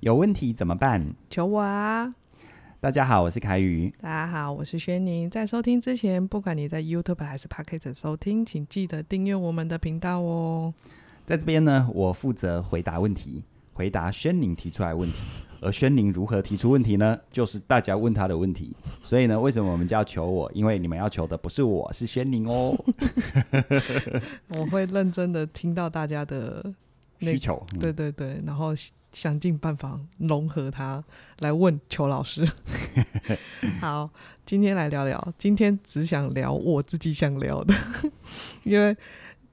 [0.00, 1.14] 有问题怎么办？
[1.28, 2.14] 求我啊！
[2.80, 3.92] 大家好，我是凯宇。
[4.00, 5.28] 大家好，我是轩宁。
[5.28, 10.72] 在收听之前，不管你在 YouTube 还是 Podcast 收听，请记得订阅我们的频道哦。
[11.26, 13.44] 在这边呢，我负责回答问题，
[13.74, 15.18] 回答轩宁提出来的问题。
[15.60, 17.18] 而轩宁如何提出问题呢？
[17.30, 18.74] 就是大家问他的问题。
[19.02, 20.50] 所以呢，为什么我们叫求我？
[20.54, 22.74] 因为你们要求的不是我，是轩宁哦。
[24.48, 26.72] 我会认真的听到大家的
[27.20, 27.64] 需求。
[27.72, 28.74] 嗯、对对对，然后。
[29.12, 31.02] 想尽办法融合它
[31.40, 32.48] 来问邱老师。
[33.82, 34.08] 好，
[34.46, 35.34] 今天来聊聊。
[35.36, 37.74] 今天只想聊我自己想聊的，
[38.62, 38.96] 因为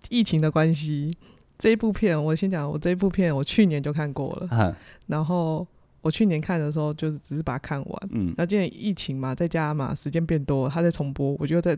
[0.09, 1.11] 疫情的关系。
[1.57, 4.47] 这一部片，我先讲，我这一部片我去年就看过了。
[4.51, 4.75] 嗯、
[5.07, 5.65] 然后
[6.01, 8.09] 我去年看的时候，就是只是把它看完。
[8.11, 8.31] 嗯。
[8.37, 11.75] 那今年疫情嘛，在家嘛，时间变多，他在重播，我就再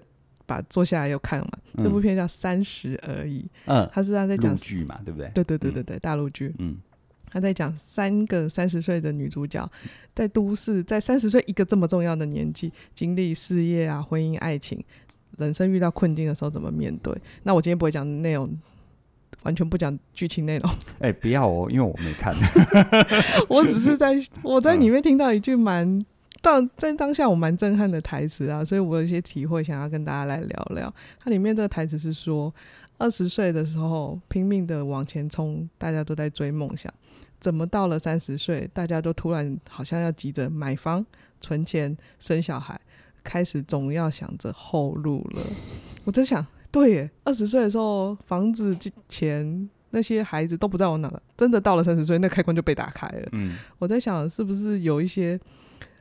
[0.50, 1.50] 把坐下来又看完。
[1.76, 3.42] 嗯、这部片叫《三十而已》。
[3.66, 3.88] 嗯。
[3.94, 5.30] 他是他在讲剧嘛，对不对？
[5.36, 6.52] 对对对对对，嗯、大陆剧。
[6.58, 6.78] 嗯。
[7.32, 9.70] 他在讲三个三十岁的女主角，
[10.16, 14.84] 在都市，在三十岁一个这么重要的年纪，经历事业啊、婚姻、爱情，
[15.38, 17.16] 人生遇到困境的时候怎么面对？
[17.44, 18.50] 那我今天不会讲内容，
[19.44, 20.72] 完全不讲剧情内容。
[20.98, 22.36] 哎、欸，不要哦，因为我没看。
[23.48, 26.04] 我只是在我在里面听到一句蛮
[26.42, 30.94] 当在当下我蛮震撼的台词啊，所以我有一些体会，想要跟大家来聊聊。
[31.20, 32.54] 它里面这个台词是说，
[32.98, 36.94] 二十岁的时候拼命的往前冲，大家都在追梦想。
[37.40, 41.06] 怎么到了三十岁，大家都突然好像要急着买房、
[41.40, 42.80] 存钱、生小孩，
[43.24, 45.42] 开始总要想着后路了。
[46.04, 51.22] 我在想，对耶，二十岁的时候，房子、钱那些孩子都不在我脑了。
[51.38, 53.30] 真的到了三十岁，那开关就被打开了。
[53.32, 55.40] 嗯，我在想，是不是有一些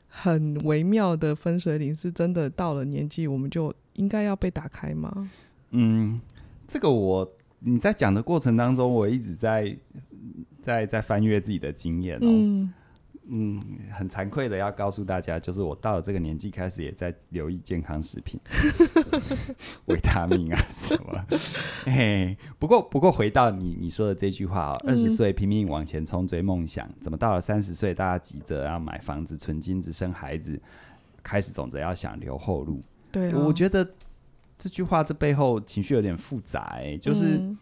[0.08, 5.30] 很微妙的分水岭，是真的到了年纪，我们就应该要被打开吗？
[5.70, 6.20] 嗯，
[6.66, 9.76] 这个我你在讲的过程当中，我一直在。
[10.60, 12.70] 在在翻阅自己的经验哦，嗯，
[13.30, 13.62] 嗯，
[13.92, 18.40] 很惭愧的要告诉大家，就是我到了这个年纪，开始也在留意健康食品，
[19.86, 21.26] 维他命啊什么。
[21.84, 30.60] 嘿，不过不过回到你你说的这句话哦，二十岁拼命往前冲追梦想，怎么到了三十岁，大家急着要买房子、存金子、生孩子，
[31.22, 32.82] 开始总着要想留后路。
[33.12, 33.86] 对，我觉得
[34.56, 37.36] 这句话这背后情绪有点复杂，哎，就是。
[37.36, 37.58] 嗯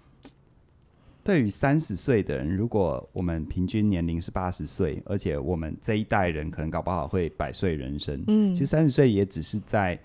[1.27, 9.99] 对于三十岁的人，如果我们平均年龄是八十岁，而且我们这一代人可能搞不好会百岁人生，嗯，其实三十岁也只是在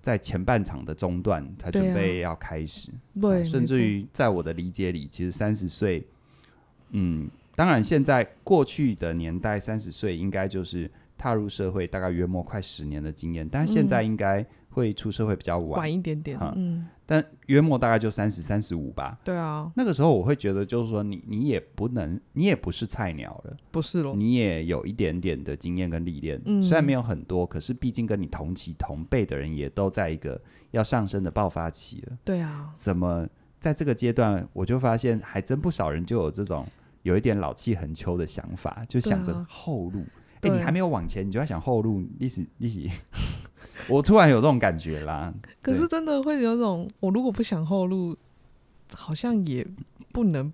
[0.00, 2.90] 在前半场的中段才准备要开始，
[3.20, 6.02] 对、啊对啊，甚至于在我的理解里，其实三十岁，
[6.92, 16.88] 嗯，当然现在过去的年代三十岁应该就是踏入社会大概约莫快十年的经验，但现在应该会出社会比较晚，晚一点点，嗯。
[17.06, 19.18] 但约莫大概就三十三十五吧。
[19.24, 30.40] 对啊，那个时候我会觉得，就是说你你也不能，你也不是菜鸟了，不是咯，你也有一点点的经验跟历练，嗯，虽然没有很多，可是毕竟跟你同期同辈的人也都在一个
[30.72, 32.18] 要上升的爆发期了。
[32.24, 33.26] 对啊，怎么
[33.60, 36.66] 在这个阶段，我就发现还真不少人就有这种
[37.02, 40.00] 有一点老气横秋的想法，就想着后路。
[40.42, 42.90] 哎、欸，你还没有往前，你就要想后路，利息利息。
[43.88, 45.32] 我突然有这种感觉啦。
[45.62, 48.16] 可是真的会有种，我如果不想后路，
[48.92, 49.66] 好像也
[50.12, 50.52] 不能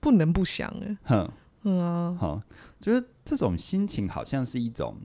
[0.00, 0.96] 不能不想哎。
[1.04, 1.30] 哼，
[1.62, 2.42] 嗯啊，好，
[2.80, 4.96] 就是这种心情好像是一种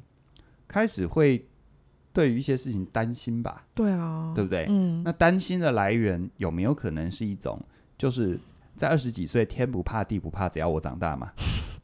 [0.67, 1.45] 开始会
[2.11, 3.65] 对于一些事情担心吧。
[3.73, 4.65] 对啊，对不对？
[4.69, 5.03] 嗯。
[5.03, 7.59] 那担心的来源有没有可能是一种，
[7.97, 8.39] 就是
[8.75, 11.31] 在二十几岁天不怕地不怕，只要我长大嘛。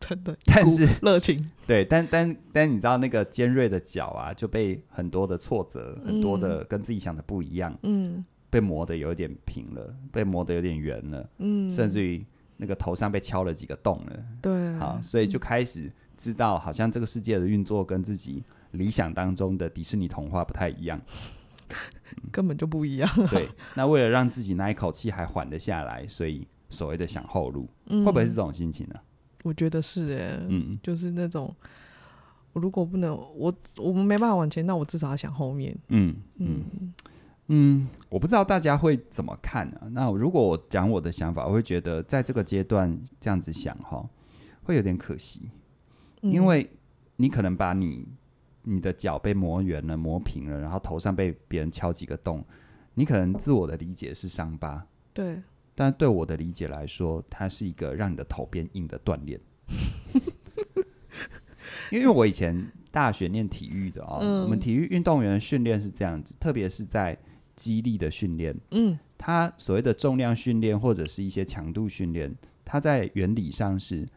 [0.02, 1.50] 真的，但是热情。
[1.68, 12.26] 对，但但但你知道那个尖锐的角啊，就被很多的挫折，嗯、很多的跟自己想的不一样，嗯，被磨得有点平了，被磨得有点圆了，嗯，甚至于
[12.58, 21.00] 那个头上被敲了几个洞了，对，好，所以就开始知道，好像这个世界的运作跟自己理想当中的迪士尼童话不太一样，
[22.32, 23.10] 根本就不一样。
[23.30, 29.04] 对，那为了让自己那一口气还缓得下来，所以所谓的想后路，嗯、会不会是这种心情呢、啊？
[29.44, 31.54] 我觉得是哎，嗯，就是那种，
[32.54, 36.94] 我如果不能，我我们没办法往前，那我至少要想后面，嗯嗯
[37.48, 39.88] 嗯，我不知道大家会怎么看啊？
[39.92, 44.08] 那如果我讲我的想法，我会觉得在这个阶段这样子想哈，
[44.64, 45.50] 会有点可惜，
[46.22, 46.70] 嗯，因为
[47.16, 48.08] 你可能把你
[48.64, 52.46] 你的脚被磨圆了、磨平了，然后头上被别人敲几个洞，
[52.94, 55.42] 你可能自我的理解是伤疤，对。
[55.76, 59.40] 但对我的理解来说，它是一个让你的头变硬的锻炼。
[61.92, 67.18] 因为我以前大学念体育的啊、哦嗯，我们体育运动员训练是这样子，特别是在
[67.56, 68.56] 肌力的训练。
[68.72, 72.34] 嗯，它所谓的重量训练或者是一些强度训练，
[72.64, 74.08] 它在原理上是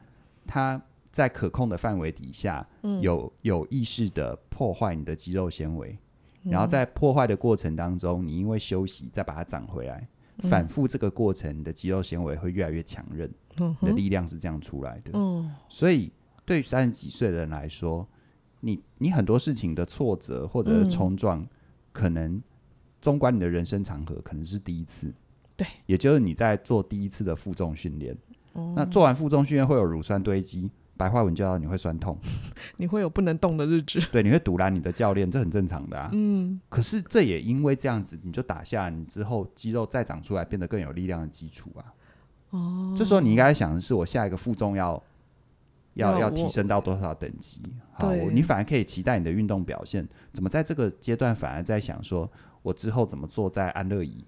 [0.47, 0.81] 它
[1.11, 5.99] 在可控的范围底下，嗯、有有意识的破坏你的肌肉纤维，
[6.45, 10.09] 嗯、然后在破坏的过程当中，你因为休息再把它长回来，嗯、
[10.39, 15.13] 反复这个过程，你的肌肉纤维会越来越强韧，嗯、你的力量是这样出来的。
[15.15, 16.13] 嗯、所以
[16.45, 18.07] 对三十几岁的人来说，
[18.61, 21.49] 你你很多事情的挫折或者是冲撞，嗯、
[21.93, 22.43] 可能
[23.01, 25.13] 纵观你的人生长河，可能是第一次。
[25.57, 28.17] 对，也就是你在做第一次的负重训练。
[28.55, 30.71] 哦、那做完负重训练会有乳酸堆积。
[30.97, 32.19] 白话文叫你会酸痛，
[32.79, 34.01] 你会有不能动的日子。
[34.13, 36.09] 对，你会堵拦你的教练，这很正常的啊。
[36.13, 41.83] 嗯，可是这也因为这样子，你就打下你之后肌肉再长出来，变得更有力量的基础啊。
[42.51, 45.03] 哦，这时候你应该想的是，我下一个负重要
[45.95, 47.63] 要要要提升到多少等级？
[47.93, 50.07] 好，你反而可以期待你的运动表现。
[50.33, 52.31] 怎么在这个阶段反而在想说，
[52.63, 54.25] 我之后怎么坐在安乐椅，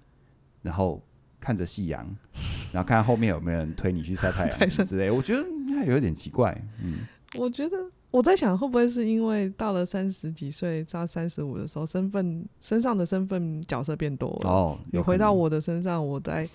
[0.61, 1.01] 然后
[1.47, 2.05] 看着夕阳，
[2.73, 5.09] 然后看后面有没有人推你去晒太阳 什么之类？
[5.09, 5.45] 我觉得。
[5.69, 7.05] 那有点奇怪，嗯，
[7.35, 7.77] 我觉得
[8.09, 14.79] 我在想，会不会是因为到了三十几岁到三十五的时候，身份身上的身份角色变多了哦。
[14.91, 16.49] 有回到我的身上，我在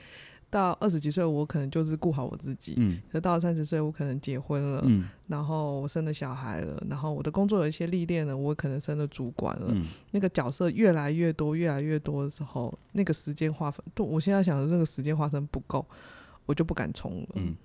[0.53, 15.87] 到二十几岁，我可能就是顾好我自己，嗯，可到了三十岁，我可能结婚了，嗯，然后我生了小孩了，然后我的工作有一些历练了，我可能升了主管了，嗯，那个角色越来越多，越来越多的时候，那个时间划分，我现在想的那个时间划分不够，
[16.45, 17.57] 我就不敢冲了，嗯。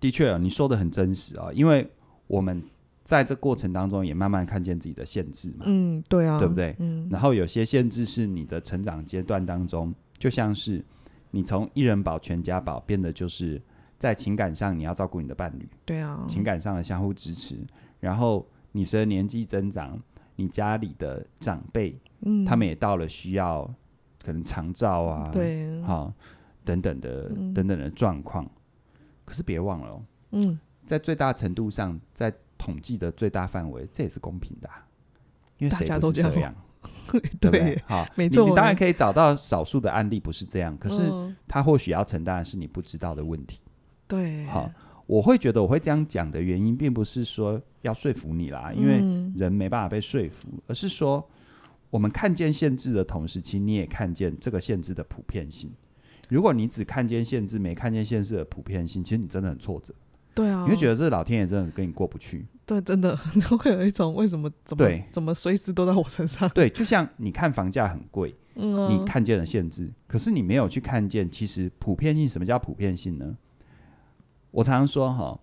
[0.00, 1.88] 的确啊，你说的很真实啊，因为
[2.26, 2.60] 我们
[3.04, 5.64] 在这过程当中也慢慢看见自己的限制嘛。
[5.64, 6.74] 嗯，对啊，对不对？
[6.80, 7.06] 嗯。
[7.08, 10.84] 然后有些限制是你的成长阶段当中，就像是
[11.32, 13.60] 你从一人保全家保变得就是
[13.98, 17.58] 在情感上你要照顾你的伴侣，对啊，情感上的相互支持。
[17.98, 20.00] 然后你随着年纪增长，
[20.36, 23.62] 你家里的长辈，嗯，他们也到了需要
[24.22, 26.12] 可能长照啊，对，好
[26.64, 28.48] 等等的、嗯、等等的状况。
[29.24, 30.02] 可是别忘了哦，
[30.32, 34.86] 嗯，在最大程度上，在统计的最大范围，这也是公平的、啊，
[35.58, 36.54] 因为谁不是这样？
[37.40, 37.82] 对，不对？
[37.86, 41.02] 好，没错，你，当然可以找到少数的案例不是这样，可是
[41.46, 43.60] 他或许要承担的是你不知道的问题。
[44.06, 44.70] 对，好，
[45.06, 48.98] 我会觉得我会这样讲的原因，并不是说要说服你啦，因为
[49.36, 51.26] 人没办法被说服，嗯、而是说
[51.90, 55.70] 我们看见限制的同时，其实你也看见这个限制的普遍性。
[56.28, 59.92] 如果你只看见限制，没看见限制的普遍性，其实你真的很挫折。
[60.34, 62.46] 对啊，你会觉得这老天爷真的跟你过不去。
[62.72, 66.48] 对，真的 都会有一种为什么怎么对怎么随时都在我身上。
[66.50, 72.28] 对，就像你看房价很贵， 嗯啊、你看见了限制，可是你没有去看见其实普遍性。
[72.28, 73.36] 什么叫普遍性呢？
[74.50, 75.38] 我常常说哈，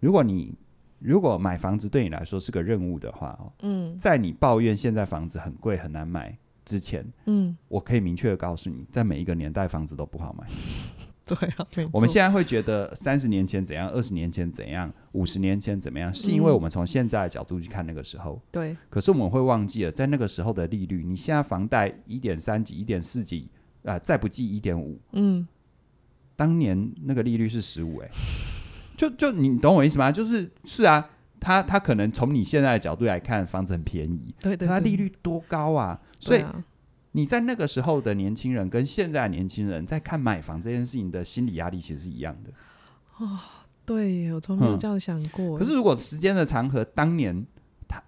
[0.00, 0.54] 如果你
[0.98, 10.46] 如果买房子对你来说是个任务的话，嗯，在你抱怨现在房子很贵很难买之前，嗯，我可以明确的告诉你，在每一个年代房子都不好买。
[11.26, 18.40] 对啊，我们现在会觉得三十年前怎样，二十年前怎样，五十年前怎么样，是因为我们从现在的角度去看那个时候。
[18.50, 18.76] 对。
[18.90, 23.48] 可是我们会忘记了，在那个时候的利率，你现在房贷一点三几、一点四几，
[23.84, 25.00] 啊，再不济一点五。
[25.12, 25.48] 嗯。
[26.36, 28.08] 当年那个利率是十五，哎，
[28.98, 30.12] 就就你懂我意思吗？
[30.12, 31.08] 就是是啊，
[31.40, 35.98] 他他可能从你现在的角度来看，房子很便宜，对对，他利率多高啊？
[36.20, 36.44] 所以。
[37.14, 42.50] 啊你在那个时候的年轻人跟现在的年轻人在看买房这件事情的心理压力其实是一样的。
[43.18, 43.38] 哦，
[43.86, 45.56] 对，我从没有这样想过。
[45.56, 47.46] 嗯、可是如果时间的长河，当年
[47.86, 48.02] 他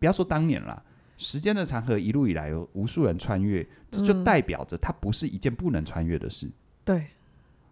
[0.00, 0.82] 不要说当年啦，
[1.16, 6.50] 时间的长河一路以来有无数人穿越，这就代表着它不是一件不能穿越的事。
[6.84, 7.06] 对，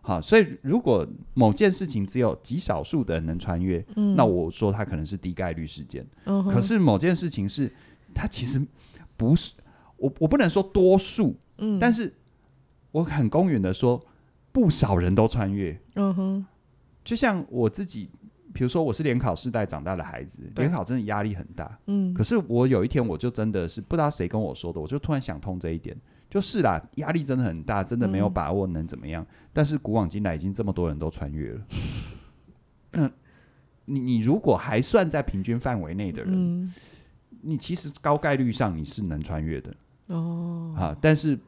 [0.03, 6.07] 好，所以如果某件事情只有极少数的人能穿越，嗯、那我说它可能是低概率事件。
[6.27, 7.69] 嗯、可是某件事情是
[8.15, 8.65] 它其实
[9.17, 9.53] 不是。
[10.05, 12.13] 我我不能说多数，嗯，但是
[12.93, 14.05] 我很公允的说，
[14.53, 16.47] 不少人都穿越，嗯哼，
[17.03, 18.11] 就像我自己，
[18.53, 25.97] 比如说我是联考世代长大的孩子，联考真的压力很大，嗯，可是我有一天我就真的是不知道谁跟我说的，我就突然想通这一点，
[26.29, 31.67] 就是啦，压力真的很大，真的没有把握能怎么样，嗯、但是古往今来已经这么多人都穿越了，
[32.93, 33.11] 嗯，
[33.87, 36.75] 你你如果还算在平均范围内的人，嗯、
[37.41, 39.75] 你其实高概率上你是能穿越的。
[40.09, 41.39] 哦，好，但是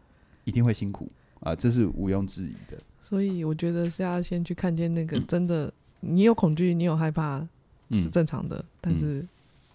[0.45, 1.11] 一定会辛苦
[1.41, 2.79] 啊，这是毋庸置疑的。
[3.01, 5.67] 所以我觉得是要先去看见那个真的，
[6.01, 7.47] 嗯、你有恐惧，你有害怕
[7.91, 9.25] 是正常的，嗯、但是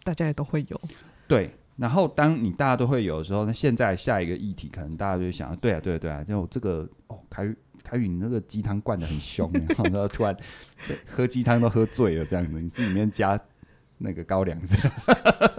[0.04, 0.82] 大家也都会有。
[1.28, 9.50] 对，然后当你大家都会有的时候，那现在下一个议题，可能大家就会想，对啊，对啊，对啊，就这个哦，凯宇，凯宇，你那个鸡汤灌的很凶，
[9.84, 10.36] 然后突然
[11.08, 13.40] 喝鸡汤都喝醉了，这样子，你是里面加
[13.98, 15.06] 那个高粱是吧？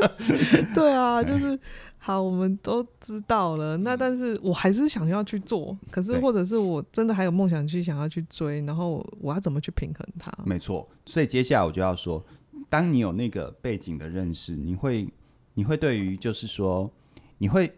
[0.74, 1.58] 对啊，就是。
[2.04, 3.76] 好，我们都知道了。
[3.76, 10.36] 那但是我还是想要去做，可是或者是我真的还有梦想去想要去追，然后我要怎么去平衡它？
[10.44, 12.24] 没错，所以接下来我就要说，
[12.68, 15.08] 当你有那个背景的认识，你会
[15.54, 16.90] 你会对于就是说，
[17.38, 17.72] 你会。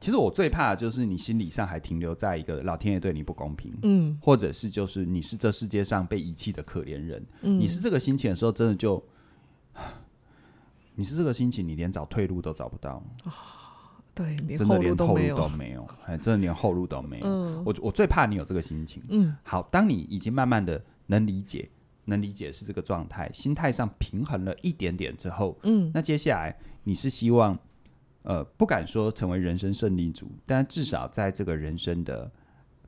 [0.00, 9.00] 其实我最怕的就是你心理上还停留在一个老天爷对你不公平，嗯，或者是就是你是这世界上被遗弃的可怜人，嗯，你是这个心情的时候，真的就，
[10.94, 13.02] 你是这个心情，你连找退路都找不到，
[14.14, 17.26] 对，真的连后路都没有，哎，真的连后路都没有。
[17.26, 21.68] 嗯，我我最怕你有这个心情，嗯，好，当你已经慢慢的能理解，
[22.04, 27.58] 能理解是这个状态，心态上平衡了一点点之后，嗯，那接下来你是希望。
[28.24, 32.30] 呃，不敢说成为人生胜利组，但至少在这个人生的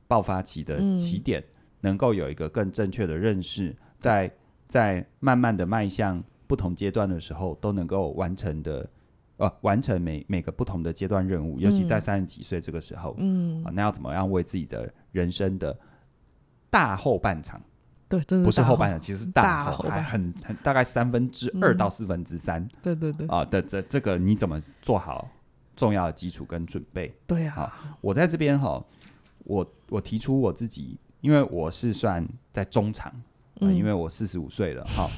[0.07, 1.45] 爆发期的起点，嗯、
[1.81, 4.33] 能够有一个更正确的认识，在
[4.65, 8.89] 在慢慢的迈向不同阶段的时候，都能够完成的，
[9.37, 15.77] 呃，完成每每个不同的阶段任务，尤其在三十几岁这个时候，嗯、啊，那要怎么样为自己的人生的
[16.69, 17.61] 大后半场？
[18.07, 22.61] 对，真的不是后半场，其实是大后，还很很大概三分之二到四分之三。
[22.61, 25.27] 嗯、对对对，啊的这这个你怎么做好
[25.75, 27.13] 重要的基础跟准备？
[27.25, 28.83] 对啊，好，我在这边哈，
[29.39, 33.11] 我我提出我自己，因为我是算在中场，
[33.59, 35.09] 啊，因为我四十五岁了，哈。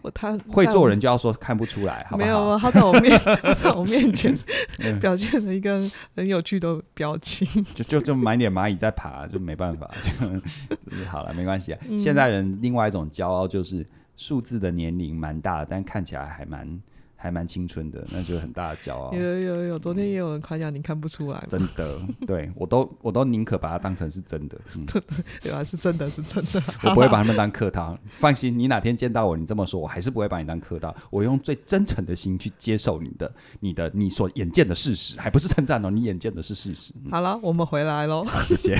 [0.00, 2.26] 我他会做人就要说看不出来，好不好？
[2.26, 4.36] 没有，他在我面他在我面前
[5.00, 9.90] 表现了一个很有趣的表情，就就就满脸蚂蚁在爬，就没办法，
[10.20, 11.78] 就好了，没关系啊。
[11.98, 16.80] 现在人另外一种骄傲就是数字的年龄蛮大，但看起来还蛮。
[17.22, 19.12] 还蛮青春的，那就很大的骄傲。
[19.12, 21.46] 有有有，昨天也有人夸奖你看不出来。
[21.48, 24.58] 真的，对我都我都宁可把它当成是真的。
[24.74, 24.84] 嗯、
[25.40, 26.60] 对啊，是真的是真的。
[26.82, 30.92] 我不会把 他们当客套，放心，你哪天见到我，你这么说，我还是不会把你当客套。
[31.10, 36.92] 我用最真诚的心去接受你的、你的、你所眼见的事实，还不是称赞哦，你眼见的是事实。
[37.04, 38.24] 嗯、好了，我们回来喽。
[38.24, 38.76] 好，谢谢。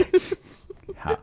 [0.98, 1.16] 好。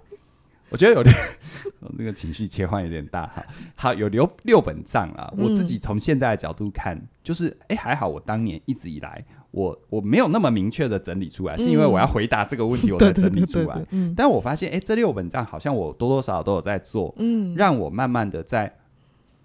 [0.70, 1.16] 我觉得有点，
[1.98, 3.44] 这个情绪切换有点大哈。
[3.76, 5.34] 好，有六六本账啊。
[5.38, 13.84] 我自己从现在的角度看，嗯、就是哎、欸，还好我当年一直以来，我我没有那么明确的整理出来，嗯、是因为我要回答这个问题，我才整理出来。
[14.16, 18.72] 但我发现，哎、欸，这六本账好像我多多少少都有在做，嗯，让我慢慢的在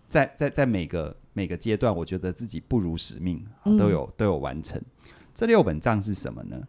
[0.09, 3.43] 在在在每个每个阶段，我觉得自己不辱使命，
[3.79, 4.81] 都有都有完成。
[5.33, 6.61] 这六本账是什么呢？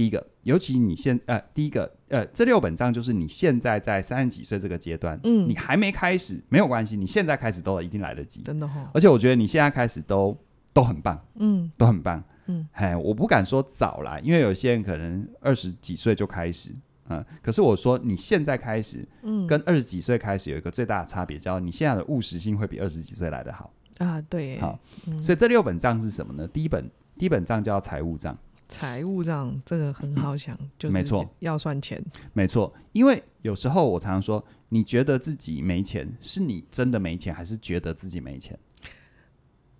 [0.00, 8.88] 第一个，尤其你现呃，第一个呃，这六本账就是你现在在三十几岁这个阶段，嗯，你还没开始没有关系，你现在开始都一定来得及，真的哈、哦。
[8.94, 10.34] 而且我觉得你现在开始都
[10.72, 16.74] 都很棒，嗯，都很棒，嗯，哎，我不敢说早来，因为有些人可能二十几岁就开始，
[17.10, 23.70] 嗯，可是我说你现在开始，嗯，跟二十几岁开始有一个最大的差别，叫你现在的务实性会比二十几岁来得好。
[23.98, 24.78] 啊，对，好，
[25.08, 26.48] 嗯、所以这六本账是什么呢？
[26.48, 28.34] 第一本第一本账叫财务账。
[28.70, 32.72] 财务上这个很好想，就是没错，要算钱，没错。
[32.92, 38.58] 因为有时候我常常说，你觉得自己没钱，是你真的没钱，还是觉得自己没钱？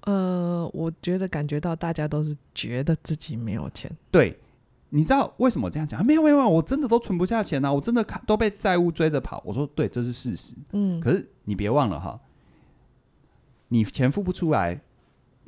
[0.02, 3.90] 呃，我觉得感觉到大家都是觉得自己没有钱。
[4.10, 4.36] 对，
[4.88, 6.04] 你知道为什么我这样讲？
[6.04, 7.72] 没有，没有，我真的都存不下钱啊！
[7.72, 9.42] 我真的看都被债务追着跑。
[9.46, 10.56] 我说，对，这是事实。
[10.72, 12.20] 嗯，可是你别忘了哈，
[13.68, 14.80] 你钱付不出来。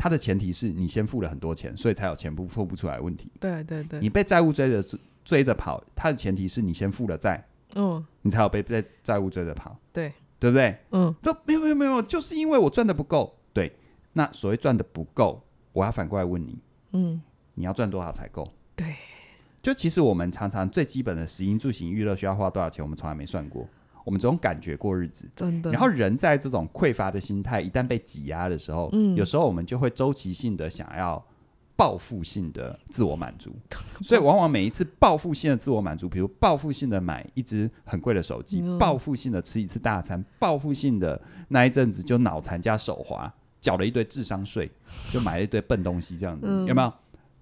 [0.03, 3.31] 它的前提是你先付了很多钱，所以才有钱不付不出来的问题。
[3.39, 9.79] 对对对，你被债务追着追着跑，它的前提是你先付了债，嗯，你才有被被债务追着跑。
[9.93, 10.77] 对，对不对？
[10.91, 13.39] 嗯，都没有没有没有，就是因为我赚的不够。
[13.53, 13.77] 对，
[14.15, 15.41] 那所谓赚的不够，
[15.73, 16.59] 我要反过来问你，
[16.95, 17.23] 嗯，
[17.55, 18.45] 你要赚多少才够？
[18.75, 18.97] 对，
[19.63, 23.69] 就其实我们常常最基本的食衣住行娱乐需要花多少钱，我们从来没算过。
[24.05, 25.71] 我们这种感觉过日子，真的。
[25.71, 31.25] 然后人在这种匮乏的心态，一旦被挤压的时候，嗯，有时候我们就会周期性的想要
[31.77, 33.55] 报复性的自我满足，
[34.03, 44.71] 所以往往每一次报复性的自我满足，比如报复性的买一只很贵的手机，嗯，报复性的吃一次大餐，报复性的那一阵子就脑残加手滑，缴了一堆智商税，
[45.11, 46.93] 就买了一堆笨东西，这样子，嗯，有没有？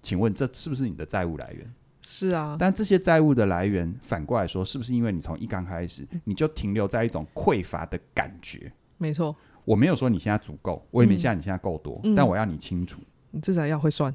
[0.03, 1.73] 请问这是不是你的债务来源？
[2.01, 8.71] 是啊，但这些债务的来源，反过来说，是不是因为你从一刚开始，你就停留在一种匮乏的感觉？
[8.97, 12.99] 没错，我没有说你现在足够，我也没说你现在够多，嗯，但我要你清楚，
[13.31, 14.13] 你至少要会算。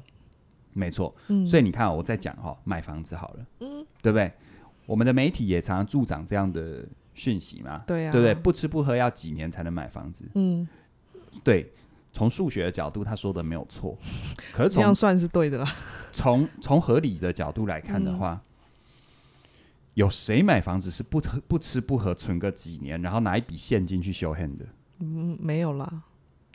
[0.73, 4.31] 没错，嗯，所以你看，我在讲哈，买房子好了，嗯，对不对？
[4.85, 8.35] 我们的媒体也常常助长这样的讯息嘛，对啊，对不对？
[8.35, 10.25] 不吃不喝要几年才能买房子？
[10.35, 10.67] 嗯，
[11.43, 11.71] 对。
[12.17, 13.95] 从数学的角度，他说的没有错，
[14.51, 15.71] 可这样算是对的啦。
[16.11, 19.49] 从从合理的角度来看的话，嗯、
[19.93, 24.65] 有谁买房子是不不吃不喝存个几年，然后拿一笔现金去修 hand 的？
[24.97, 26.01] 嗯，没有啦，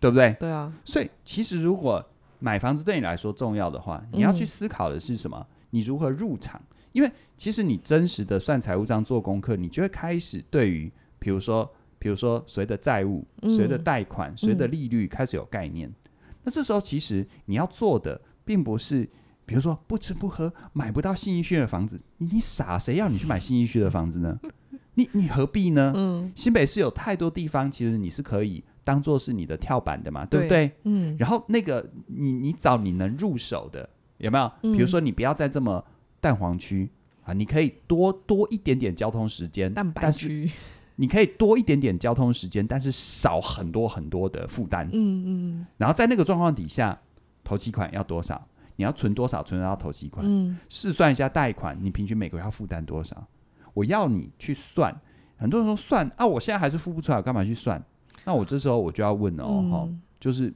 [0.00, 0.36] 对不对？
[0.40, 0.72] 对啊。
[0.84, 2.04] 所以其实如果
[2.40, 5.38] 买房子对你来说重要的话，你要去思考的是什么？
[5.38, 6.60] 嗯、你如何入场？
[6.90, 10.90] 因为其实你真实的算财务账做功课，你就会开始对于
[11.20, 11.72] 比如说。
[12.02, 15.88] 比如说谁的债务、谁的贷款、随着利率开始有概念。
[15.88, 15.94] 嗯、
[16.42, 19.08] 那这时候其实你要做的，并不是
[19.46, 24.36] 比如说不吃不喝买不到信义区的房子，你，你傻，谁要你去买信义区的房子呢？
[24.94, 25.92] 你你何必呢？
[25.94, 30.72] 嗯，新北市有太多地方，其实你是可以当做是你的跳板的嘛，对，对不对？
[30.82, 34.50] 嗯，然后那个你你找你能入手的有没有？
[34.74, 35.84] 比如说你不要在这么
[36.20, 36.90] 蛋黄区
[37.22, 40.50] 啊，你可以多多一点点交通时间，蛋白区，
[40.96, 44.88] 你可以多一点点交通时间，但是少很多很多的负担。
[44.92, 46.98] 嗯嗯，然后在那个状况底下，
[47.42, 48.46] 头期款要多少？
[48.76, 49.42] 你要存多少？
[49.42, 50.24] 存到头期款？
[50.26, 53.26] 嗯，试算一下贷款，你平均每个月要负担多少？
[53.74, 54.94] 我要你去算，
[55.36, 57.82] 很多人说算啊，我现在还是付不出来，我干嘛去算？
[58.24, 60.52] 那我这时候我就要问哦，哈、嗯，就是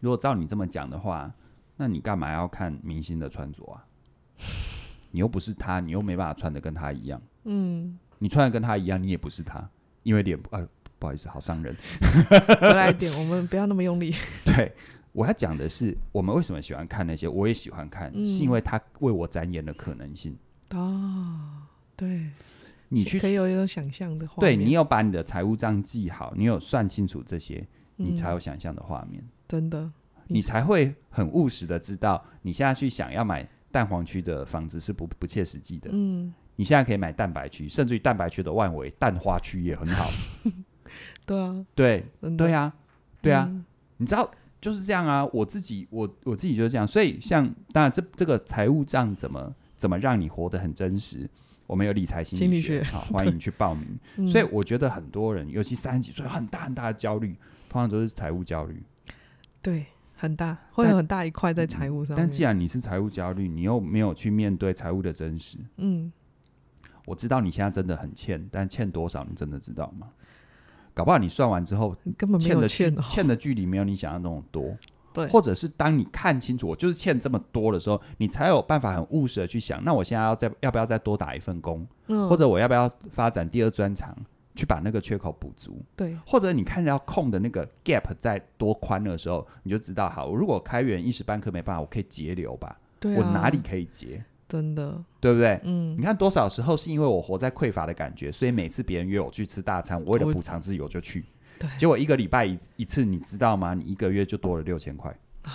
[0.00, 1.32] 如果照你这么讲的话，
[1.76, 3.84] 那你干嘛要看明星的穿着啊？
[5.10, 7.20] 你又不是他，你又没办法穿的跟他一样。
[7.44, 9.68] 嗯，你穿的跟他一样，你也不是他，
[10.04, 10.64] 因为脸呃，
[11.00, 11.74] 不好意思，好伤人。
[12.60, 14.14] 回来一点，我们不要那么用力。
[14.46, 14.72] 对，
[15.12, 17.26] 我要讲的是，我们为什么喜欢看那些？
[17.26, 20.36] 我也喜欢看，嗯、是因为他为我展演的可能性。
[20.70, 21.40] 哦。
[21.96, 22.30] 对，
[22.88, 24.56] 你去可以有一种想象的画面。
[24.56, 29.22] 对，你有把你的财务账记好，你有算清楚这些，你才有想象的画面。
[29.46, 29.90] 真的，
[30.28, 35.90] 你才会很务实的知道，你现在去想要买蛋黄区的房子是不不切实际的。
[35.92, 40.10] 嗯，你现在可以买蛋白区，甚至于蛋白区的外围蛋花区也很好。
[41.24, 42.04] 对啊，对，
[42.36, 42.70] 对啊，
[43.22, 43.50] 对啊，
[43.96, 45.24] 你知道就是这样啊。
[45.32, 46.86] 我自己，我我自己就是这样。
[46.86, 51.26] 所以，像当然这这个财务账怎么怎么让你活得很真实？
[51.66, 53.98] 我们有理财心理学，好，欢迎你去报名。
[54.18, 57.34] 嗯、所以我觉得很多人，尤其三十几岁，很大很大的焦虑，
[57.70, 58.82] 通常都是财务焦虑。
[59.62, 62.18] 对，很大，会有很大一块在财务上、嗯。
[62.18, 66.12] 但既然你是财务焦虑，你又没有去面对财务的真实，嗯，
[67.10, 70.06] 我知道你现在真的很欠，但欠多少，你真的知道吗？
[70.94, 74.76] 搞不好你算完之后，根本没有欠的，欠的距离没有你想象那么多。
[75.12, 84.16] 对，或者是当你看清楚我就是欠这么多的时候，你才有办法很务实的去想，那我现在要再要不要再多打一份工，嗯，或者我要不要发展第二专长，
[84.54, 85.82] 去把那个缺口补足？
[85.96, 92.78] 对，或者你看到空的那个 gap 在多宽的时候，你就知道，好，我如果开源一时半刻没办法，我可以节流吧？
[93.00, 94.24] 对啊，我哪里可以节？
[94.50, 95.60] 真的，对不对？
[95.62, 101.24] 嗯，你看多少时候是因为我活在匮乏的感觉，所以每次别人约我去吃大餐，我为了补偿自己，我就去。
[101.58, 103.74] 对，结果一个礼拜一一次，你知道吗？
[103.74, 105.16] 你一个月就多了六千块。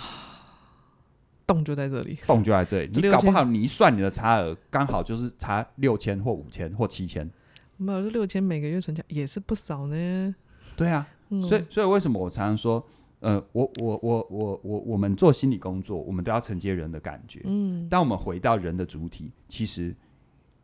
[1.46, 2.90] 洞就在这里，洞就在这里。
[2.92, 7.30] 你搞不好，你一算你的差额，刚好就是差六千或五千或七千。
[7.76, 10.34] 没有，这六千每个月存起来也是不少呢。
[10.74, 12.84] 对啊，嗯、所以所以为什么我常常说，
[13.20, 17.40] 呃，我我我我我我们做心理工作，我们都要承接人的感觉。
[17.44, 19.94] 嗯，当我们回到人的主体，其实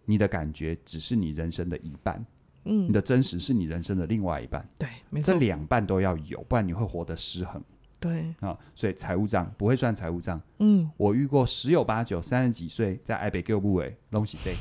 [0.04, 2.24] 你的感觉只是你人生的一半。
[2.64, 4.64] 嗯，你的真实是你人生的另外一半。
[4.78, 7.60] 对，没错，这两半都要有，不然你会活得失衡。
[7.98, 10.40] 对啊，所以财务账不会算财务账。
[10.58, 14.54] 嗯，我遇过十有八九三十几岁在爱北购物诶，拢是这，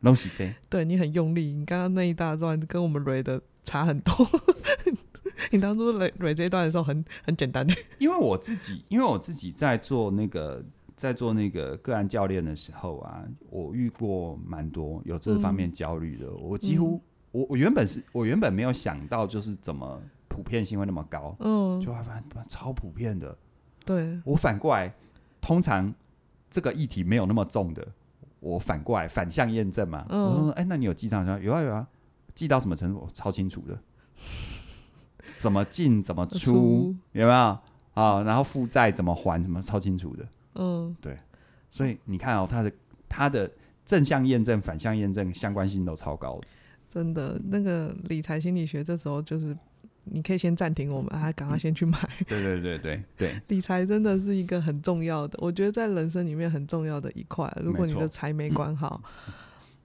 [0.00, 0.54] 拢是这。
[0.70, 4.14] 对你很用力，你刚刚那一大段跟我们蕊的差很多。
[5.50, 10.64] 你当初蕊蕊这一段的时候很很简单的， 因为我自己，因为我自己在做那个
[10.96, 16.26] 在做那个个案教练的时候啊，我遇过蛮多有这方面焦虑的。
[16.26, 17.00] 嗯、我几乎、嗯、
[17.32, 20.00] 我我原本是我原本没有想到就是怎么。
[20.34, 23.36] 普遍性会那么高，嗯，就会发现超普遍的。
[23.84, 24.90] 对，我反过来，
[25.42, 25.92] 通常
[26.48, 27.86] 这个议题没有那么重的，
[28.40, 30.06] 我反过来反向验证嘛。
[30.08, 31.38] 嗯、我说，哎、欸，那你有记账吗？
[31.38, 31.86] 有啊有啊，
[32.34, 33.00] 记到什么程度？
[33.00, 33.78] 我超清楚的，
[35.36, 37.58] 怎么进怎么出，出有没有
[37.94, 38.22] 啊？
[38.24, 40.26] 然后负债怎么还，什么超清楚的。
[40.54, 41.18] 嗯，对。
[41.70, 42.72] 所以你看哦，它的
[43.08, 43.50] 它的
[43.84, 46.48] 正向验证、反向验证相关性都超高的。
[46.90, 49.56] 真的，那个理财心理学这时候就是。
[50.04, 51.96] 你可以先暂停，我们还赶快先去买。
[52.26, 57.48] 对对对对对， 理财真的是一个很重要的，我觉得在人生里面很重要的一块。
[57.62, 59.32] 如果你的财没管好，嗯、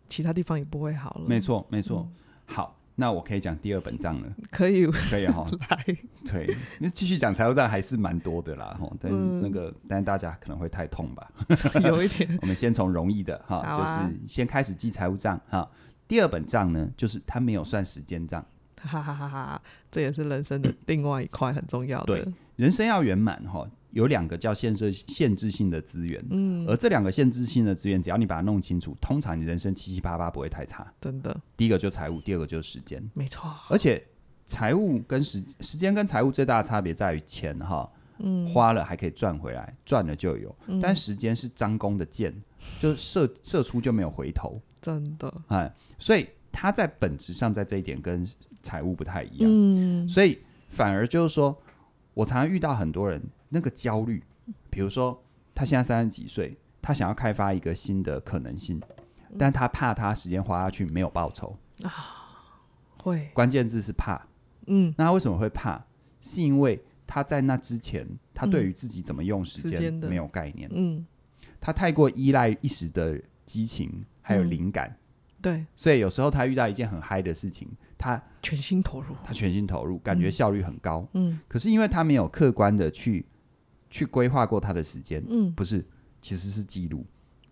[0.10, 1.26] 其他地方也不会好了。
[1.28, 2.00] 没错没错。
[2.00, 2.16] 嗯、
[2.48, 4.28] 好，那我可以讲第二本账了。
[4.50, 5.86] 可以可以哈， 来，
[6.26, 8.92] 对，那继续讲财务账还是蛮多的啦哈。
[9.00, 11.32] 但那个，嗯、但大家可能会太痛吧？
[11.86, 12.28] 有一点。
[12.42, 15.70] 我们先从容易的哈，啊、就是先开始记财务账哈。
[16.08, 18.44] 第二本账呢，就是它没有算时间账。
[18.88, 19.28] 哈哈哈！
[19.28, 22.06] 哈，这也是人生的 另外一块很重要的。
[22.06, 26.24] 对，人生要圆满哈，有两个叫限制限制性的资源。
[26.30, 30.92] 嗯，而这两个限制性的资源，只要你把它弄清楚，通常你人生七七八八不会太差。
[31.02, 33.04] 真的，第一个就是财务，第二个就是时间。
[33.14, 33.54] 没错。
[33.70, 34.02] 而且
[34.46, 40.56] 财务跟时时间跟财务最大的差别在于钱哈，嗯，花了还可以赚回来，赚了就有。
[40.68, 42.34] 嗯，但时间是张弓的箭，
[42.80, 44.62] 就射射出就没有回头。
[44.82, 45.34] 真的。
[45.48, 46.28] 哎，所以。
[46.60, 48.28] 他在本质上在这一点跟
[48.68, 51.58] 财务不太一样，嗯，所以反而就是说，
[52.14, 54.22] 我常常遇到很多人那个焦虑，
[54.70, 55.24] 比如说
[55.56, 58.82] 他现在三十几岁，他想要开发一个新的可能性，
[59.40, 61.58] 但他怕他时间花下去没有报酬。
[61.84, 61.90] 啊，
[63.02, 64.28] 会，关键字是怕，
[64.66, 65.86] 嗯，那他为什么会怕？
[66.20, 71.06] 是因为他在那之前，他对于自己怎么用时间没有概念，嗯，
[71.62, 74.90] 他太过依赖一时的激情还有灵感。
[74.90, 74.98] 嗯
[75.40, 81.08] 对，所以有时候他遇到一件很嗨的事情，他全心投入，他全心投入，感觉效率很高。
[81.14, 83.26] 嗯，可是因为他没有客观的去
[83.90, 85.84] 去规划过他的时间，嗯，不是，
[86.22, 87.04] 其实是记录，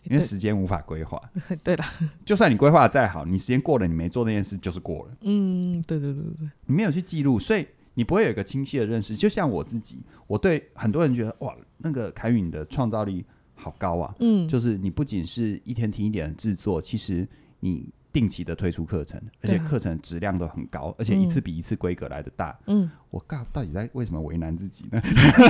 [0.03, 1.19] 因为时间无法规划。
[1.63, 1.83] 对了，
[2.23, 5.17] 就算你规划的再好，你时间过了，你没做那件事就是过了。
[5.21, 9.15] 嗯，对对对对，你没有去记录，所以你不会有一个清晰的认识。
[9.15, 17.27] 就像我自己，我对很多人觉得哇，那个凯宇你的创造力好高啊，嗯，就是你不仅是一天听一点的制作，其实
[17.61, 17.89] 你。
[18.15, 22.57] 定期的推出课程，而且课程质量都很高，啊、而且一次比一次规格来的大。
[22.67, 25.01] 嗯，我告到底在为什么为难自己呢？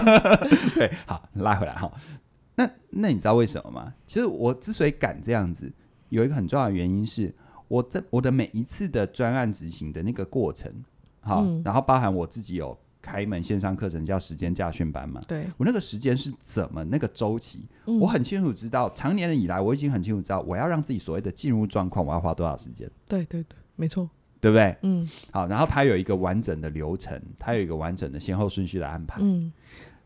[0.73, 1.91] 对，好，拉回来哈。
[2.56, 3.93] 那那你知道为什么吗？
[4.08, 5.71] 其实我之所以敢这样子，
[6.10, 7.32] 有一个很重要的原因是，
[7.67, 10.73] 我在我的每一次的专案执行的那个过程，
[11.19, 12.75] 好，嗯、然后包含我自己有。
[13.06, 15.22] 开一门线上课程叫时间驾训班嘛？
[15.28, 17.68] 对，我那个时间是怎么那个周期？
[17.86, 22.89] 嗯、我很清楚知道，长年以来我已经很清楚知道，我要让自己所谓的进入状况，我要花多少时间？
[23.08, 24.10] 对对对，没错，
[24.41, 24.76] 对不对？
[24.82, 29.22] 嗯，好，然后它有一个完整的流程，它有一个完整的先后顺序的安排。
[29.22, 29.52] 嗯，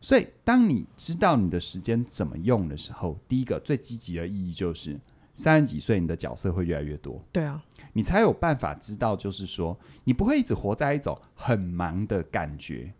[0.00, 4.98] 所以当你知道你的时间怎么用的时候，第一个最积极的意义就是
[5.34, 7.24] 三十几岁，你的角色会越来越多。
[7.32, 7.62] 对啊。
[7.92, 12.92] 你才有办法知道，就是说，你不会一直活在一种很忙的感觉。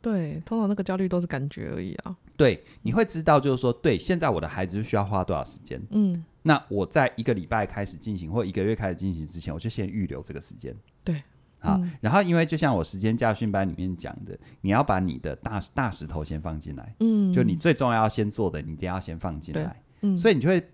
[0.00, 2.16] 对，通常那个焦虑都是感觉而已啊。
[2.36, 5.82] 对，你会知道，就是说，对，现在我的孩子需要花多少时间？
[5.90, 10.72] 嗯，那我在一个礼拜开始进行，或一个月开始进行之前，我就先预留这个时间。
[11.02, 11.16] 对，
[11.58, 11.76] 啊。
[11.82, 16.94] 嗯、然后，因为就像我时间驾训班里面讲的，你要把你的大大石头先放进来。
[17.00, 19.82] 嗯，就你最重要要先做的，你一定要先放进来。
[20.02, 20.64] 嗯，所以你就会。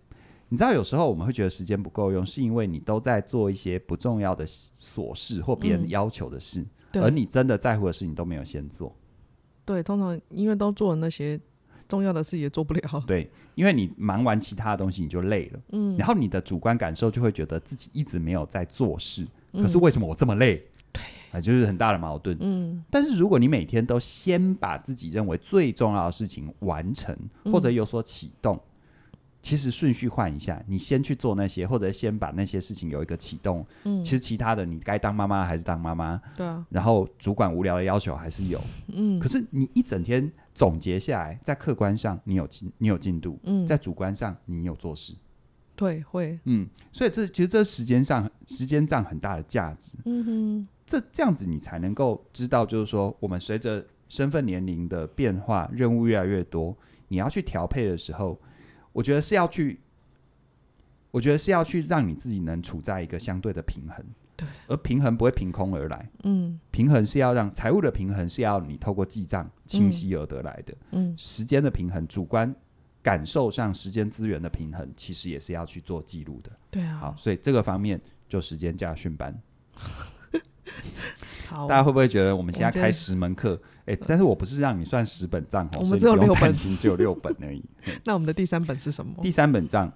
[0.48, 8.94] 你知道有时候我们会觉得时间不够用，是因为你都在做一些不重要的琐事或别人要求的事，嗯、而你真的在乎的事你都没有先做。
[9.64, 11.40] 对，通常因为都做了那些
[11.88, 13.04] 重要的事也做不了。
[13.08, 20.64] 对，因为你忙完其他的东西你就累了，嗯，然后你的主观感受就会觉得自己一直没有在做事，嗯、可是为什么我这么累？
[20.92, 22.36] 对，啊，就是很大的矛盾。
[22.40, 28.54] 嗯，但是如果你每天都先把自己认为最重要的事情完成，或者有所启动。
[28.54, 28.60] 嗯
[29.46, 33.64] 其实顺序换一下，你先去做那些，或者先把那些事情有一个启动。
[33.84, 36.20] 嗯，其实其他的你该当妈妈还是当妈妈。
[36.34, 36.66] 对啊。
[36.68, 38.60] 然后主管无聊的要求还是有。
[38.88, 39.20] 嗯。
[39.20, 43.38] 可是你一整天总结下来，在客观上你有进，你有进度。
[43.44, 43.64] 嗯。
[43.64, 45.14] 在主观上你有做事。
[45.76, 46.36] 对，会。
[46.46, 46.68] 嗯。
[46.90, 49.96] 所以这其实这时间上时间占很大的价值。
[50.06, 50.68] 嗯哼。
[50.84, 58.36] 这这样子你才能够知道，就是说我们随着身份年龄的变化，任务越来越多，你要去调配的时候。
[58.96, 59.78] 我觉得是要去，
[61.10, 64.02] 我觉得是要去让你自己能处在一个相对的平衡，
[64.34, 72.54] 对，而平衡不会凭空而来，嗯，平衡是要让财务的平衡是要你透过记账清晰而得来的，嗯，时间的平衡，主观
[73.02, 79.38] 感受上时间资源的平衡，其实也是要去做记录的，对啊，好，所以这个方面就时间驾训班。
[81.48, 83.60] 好，大家会不会觉得我们现在开十门课？
[83.86, 87.64] 哎、欸，但是我不是让你算十本账哦，我们只有六本，只有六本而已。
[88.04, 89.14] 那我们的第三本是什么？
[89.22, 89.92] 第三本账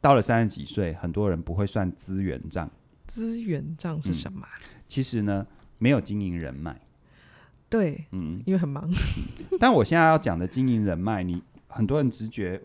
[0.00, 2.70] 到了三十几岁，很多人不会算资源账。
[3.06, 4.70] 资源账是什么、嗯？
[4.88, 5.46] 其实呢，
[5.78, 6.80] 没有经营人脉。
[7.68, 8.82] 对，嗯，因为很忙。
[8.90, 12.60] 嗯、但我现在要讲的经营人脉，你很多人直觉、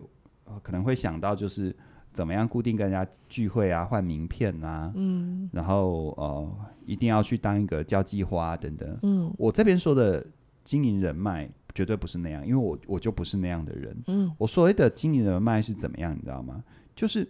[0.46, 1.76] 呃、可能会想到就是。
[2.14, 10.26] 怎么样固定跟人家聚会啊，换名片啊，嗯，然后呃，一定要去当一个交际花等等，嗯，我这边说的
[10.64, 16.62] 经营人脉绝对不是那样，因为我我就不是那样的人，嗯，我所谓的经营人脉是怎么样，你知道吗？
[16.94, 17.26] 就是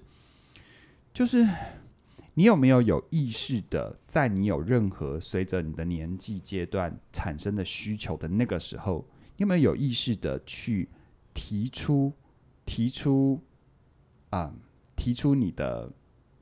[1.13, 1.48] 就是
[2.34, 9.06] 你有没有有意识的，在你有任何随着你的年纪阶段产生的需求的那个时候，
[9.38, 10.89] 你有没有有意识的去
[11.34, 12.12] 提出
[12.65, 13.39] 提出
[14.32, 14.52] 啊？
[15.02, 15.92] 提出你的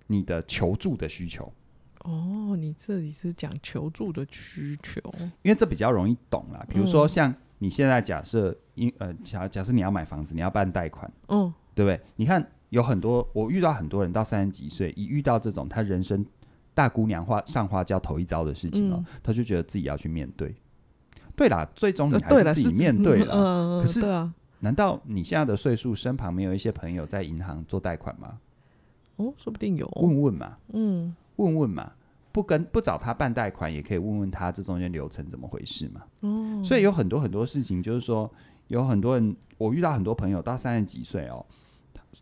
[0.07, 1.49] 你的求助的需求
[2.03, 5.01] 哦，你这里是讲求助的需求，
[5.43, 6.65] 因为这比较容易懂啦。
[6.67, 12.01] 比如说，像你现在假设，因呃假假设你要买房子，你要办贷款，嗯，对不对？
[12.17, 16.25] 你看有很多，我遇到很多人到三十几岁，一遇到这种他人生
[16.73, 20.53] 大姑娘花上花轿头一遭的事情哦，嗯、他就觉得自己要去面对。
[21.33, 23.33] 对啦，最终你还是自己面对了。
[23.79, 28.39] 嗯、可是，啊，难道你现在的岁数身旁没有一些朋友在银行做贷款吗？
[29.19, 31.91] 哦，说不定有，问问嘛，嗯，问问嘛，
[32.31, 36.03] 不跟不找他办贷款，也可以问问他这中间流程怎么回事嘛。
[36.21, 38.31] 哦，所以有很多很多事情，就是说
[38.69, 41.45] 有很多人，我遇到很多朋友到三十几岁哦，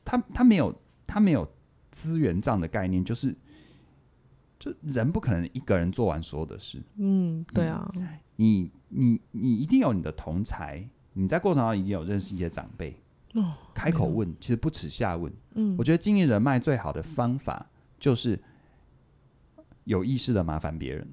[0.04, 1.48] 他他没有他没有
[1.92, 3.36] 资源这样的概念，就是
[4.58, 6.82] 就人不可能一个人做完所有的事。
[6.96, 8.08] 嗯，对啊，嗯、
[8.38, 10.84] 你你你一定有你的同才，
[11.14, 13.00] 你在过程中已经有认识一些长辈。
[13.42, 15.32] 哦，开口问，其实不耻下问。
[15.56, 17.66] 嗯，我觉得经营人脉最好的方法
[18.00, 18.40] 就是
[19.86, 21.08] 有意识的麻烦别人。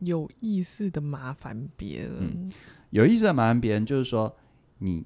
[0.00, 2.52] 有意识的麻烦别人，嗯，
[2.90, 4.34] 有意识的麻烦别人，就是说
[4.78, 5.04] 你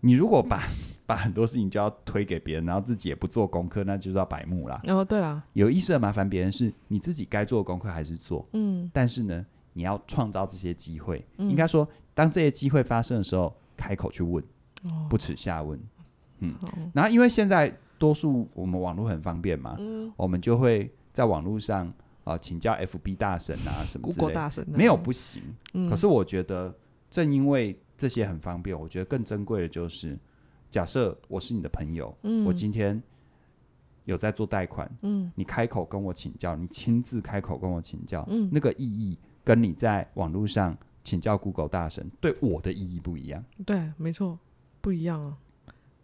[0.00, 0.62] 你如果把
[1.04, 4.80] 把很多事情就要推给别人，然后自己也不做功课，那就是要白目啦。
[4.84, 8.46] 哦，对了，有意识的麻烦别人是你自己该做的功课还是做？
[8.52, 11.26] 嗯，但是呢，你要创造这些机会。
[11.36, 14.42] 嗯，应该说，当这些机会发生的时候，开口去问。
[15.08, 15.78] 不耻下问，
[16.40, 16.54] 嗯，
[16.94, 21.86] 然后因为现在多数我们网络很方便嘛，嗯，我们就会在网络上
[22.24, 25.42] 啊、呃、请教 FB 大神啊什么之类的，没有不行，
[25.74, 26.72] 嗯，可是我觉得
[27.10, 30.16] 正因为这些很方便，我觉得更珍贵的就是，
[30.70, 33.02] 假设我是你的朋友，嗯，我今天
[34.04, 44.38] 有在做贷款，嗯，你开口跟我请教，你亲自开口跟我请教，嗯，那个意义跟你在网络上请教 Google 大神对我的意义不一样，对，没错。
[44.80, 45.36] 不一样啊，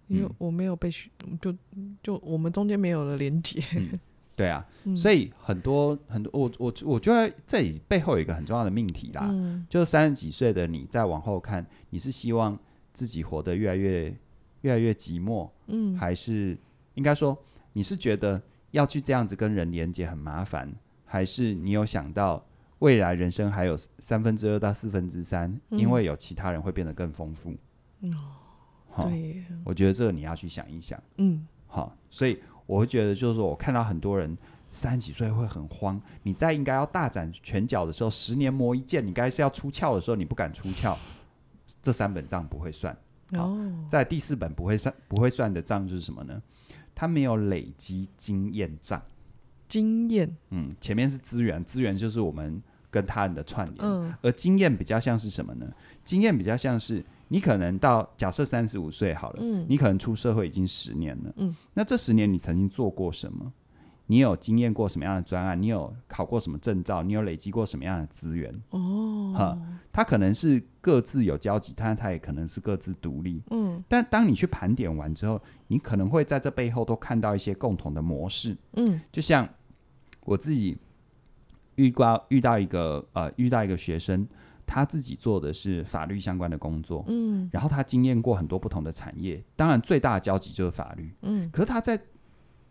[0.08, 1.10] 因为我没有被选，
[1.40, 1.54] 就
[2.02, 3.62] 就我们中间没有了连接。
[3.74, 3.98] 嗯，
[4.37, 12.58] 对啊， 嗯，所以很多很多，我我我觉得这里背后有一个很重要的命题啦，嗯，就是三十几岁的你再往后看，你是希望
[12.92, 14.16] 自己活得越来越
[14.62, 16.56] 越来越寂寞，嗯，还是
[16.94, 17.37] 应该说
[17.72, 18.40] 你是觉得
[18.72, 20.70] 要去这样子跟人连接很麻烦，
[21.04, 22.44] 还是你有想到
[22.80, 27.54] 未来人生还有三分之二到四分之三，因为有其他人会变得更丰富，
[28.00, 28.12] 嗯。
[29.02, 31.02] 对，我觉得这个你要去想一想。
[31.16, 34.37] 嗯，好，所以我会觉得，就是说我看到很多人
[34.70, 40.96] 三十几岁会很慌，你在应该要大展拳脚的时候，十年磨一剑，你该是要出鞘的时候，你不敢出鞘，
[41.83, 42.96] 这三本账不会算。
[43.33, 46.40] 哦，在第四本不会算不会算的账就是什么呢？
[46.94, 49.02] 他没有累积经验账。
[49.66, 55.66] 经验，嗯，前面是资源，资源就是我们跟他人的串联，嗯，而经验比较像是什么呢？
[56.04, 57.04] 经验比较像是。
[57.28, 63.52] 你可能到假设三十五岁好了，嗯，你可能出社会已经十年了，嗯，那这十年你曾经做过什么？
[64.06, 65.60] 你有经验过什么样的专案？
[65.60, 67.02] 你有考过什么证照？
[67.02, 68.54] 你有累积过什么样的资源？
[68.68, 69.58] 哦，哈，
[69.90, 73.82] 他可能是各自有交集，但他也可能是各自独立，嗯。
[73.88, 79.48] 但当你去盘点完之后，你可能会在这背后都看到一些共同的模式，嗯，就像
[80.24, 80.76] 我自己
[81.76, 84.28] 遇到遇到一个呃遇到一个学生。
[84.66, 92.00] 他自己做的是法律相关的工作，嗯，然后他经验过很多不同的产业，当然最大的交集就是法律，嗯，可是他在，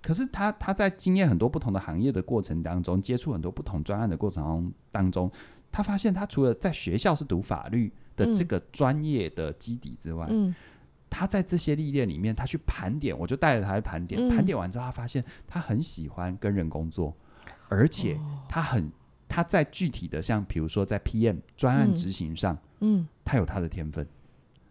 [0.01, 5.31] 可是他他在经验很多不同的行业的过程当中，接触很多不同专案的过程当中，
[5.71, 10.53] 他发现他除了在学校是读法律的这个专业的基底之外，嗯，
[11.09, 17.15] 他在这些历练里面，他去盘点，我就带着他去盘点，盘点完之后，他发现他很喜欢跟人工作，
[17.69, 18.91] 而且他很。
[19.33, 24.07] 他在具体的像比如说在 PM 专案执行上，嗯，嗯，他有他的天分。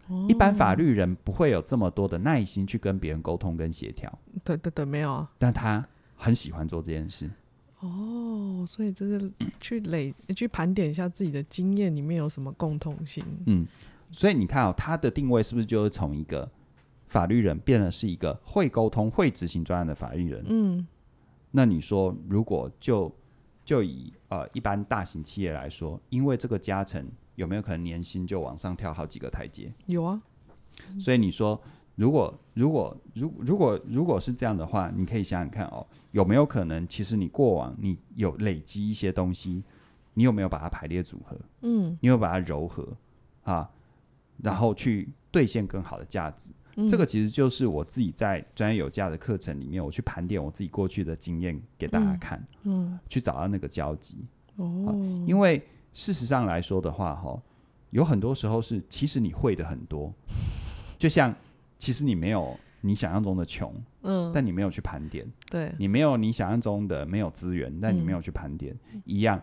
[0.07, 4.17] 哦，一般法律人不会有这么多的耐心去跟别人沟通跟协调。
[4.41, 5.29] 对对对，没有啊。
[5.37, 7.29] 但他很喜欢做这件事。
[7.81, 13.21] 哦，所以这是去累、嗯、去盘点一下自己的经验里面有什么共同性。
[13.47, 13.67] 嗯，
[14.11, 16.49] 所以你看哦，他的定位是不是就是从一个
[17.07, 20.41] 法律人变得是一个会沟通、会执行专案的法律人？
[20.47, 20.87] 嗯，
[21.51, 23.13] 那你说如果就
[23.63, 29.73] 就以呃一般大型企业来说，因为这个加成有没有可能年薪就往上跳好几个台阶？
[29.85, 30.21] 有啊，
[30.99, 31.61] 所以你说
[31.95, 39.63] 如果如果如如果如果是这样的话，你可以想想看哦，有没有可能其实你过往你有累积一些东西，
[40.13, 41.37] 你有没有把它排列组合？
[41.61, 42.87] 嗯，你有有把它糅合
[43.43, 43.69] 啊，
[44.37, 46.51] 然后去兑现更好的价值？
[46.75, 52.99] 嗯、这个其实就是我自己在专业有价的课程里面，我去盘点我自己过去的经验给大家看，嗯，嗯。
[53.09, 54.25] 去找到那个交集。
[54.55, 54.93] 哦，
[55.27, 55.61] 因为
[55.93, 57.41] 事实上来说的话，哈，
[57.91, 60.13] 有很多时候是其实你会的很多，
[60.97, 61.35] 就像
[61.77, 69.41] 其实你没有你想象中的穷，嗯，但你没有去盘点，对，你没有你想象中的没有资源，但你没有去盘点，嗯、一样，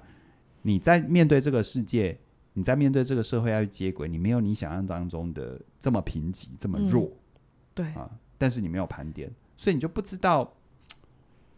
[0.63, 2.19] 你在面对这个世界。
[2.55, 7.13] 你在面对这个社会要去接轨，你没有你想象当中的这么贫瘠、这么弱，嗯、
[7.83, 10.53] 对啊，但是你没有盘点，所以你就不知道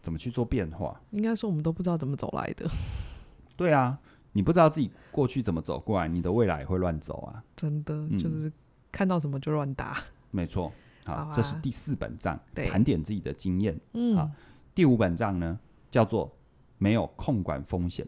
[0.01, 1.01] 怎么去做变化。
[1.11, 2.69] 应该说，我们都不知道怎么走来的。
[3.55, 3.99] 对啊，
[4.31, 7.43] 你不知道自己过去怎么走过来，你的未来也会乱走啊！
[7.55, 8.51] 真的，嗯、就是
[8.91, 9.97] 看到什么就乱打。
[10.31, 10.71] 没错，
[11.05, 13.79] 好，好啊、这是第四本账，盘点自己的经验。
[13.93, 14.29] 嗯，好，
[14.73, 15.59] 第五本账呢，
[15.91, 16.35] 叫做
[16.79, 18.07] 没有控管风险，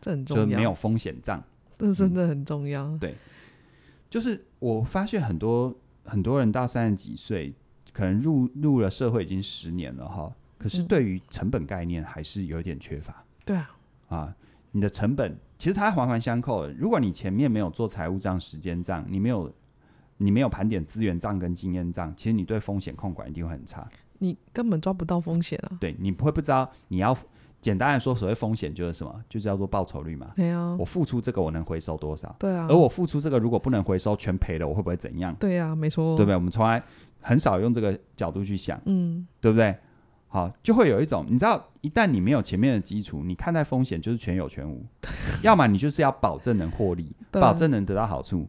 [0.00, 1.42] 这很重要，就是没有风险账，
[1.78, 2.84] 这真的很重要。
[2.84, 3.14] 嗯、对，
[4.10, 5.72] 就是我发现很多
[6.08, 7.54] 很多人到三十几岁，
[7.92, 13.12] 可能入入了社会已经十年了哈，可是对于成本概念还是有点缺乏。
[13.12, 13.70] 嗯、对啊，
[14.08, 14.36] 啊，
[14.72, 16.72] 你的成本其实它环环相扣的。
[16.72, 19.52] 如果你前面没有做财务账、时间账，你没有
[20.16, 23.88] 你没有盘点资源账跟经验账，其实你对风险控管一定会很差。
[24.18, 25.78] 你根本抓不到风险啊！
[25.80, 27.16] 对，你会不知道你要
[27.60, 30.32] 简单来说，所谓风险就是什么，就叫做报酬率嘛。
[30.36, 32.34] 对啊，我付出这个，我能回收多少？
[32.38, 35.34] 对啊，而我付出这个，如果不能回收，全赔了，我会不会怎样？
[35.40, 36.34] 对啊，没错，对不对？
[36.34, 36.82] 我们从来
[37.20, 39.76] 很少用这个角度去想，嗯，对不对？
[40.28, 44.84] 好，就会有一种，你知道，一旦你没有前面的基础，你看待风险就是全有全无，
[45.42, 48.46] 要么你就是要保证能获利， 保证能得到好处，